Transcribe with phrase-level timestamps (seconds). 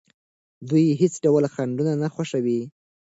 [0.69, 2.61] دوی هیڅ ډول خنډونه نه خوښوي.